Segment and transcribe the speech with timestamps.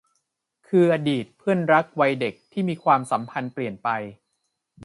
[0.67, 3.89] คืออดีตเพื่อนรักวัยเด็กที่ความสัมพันธ์เปลี่ยนไป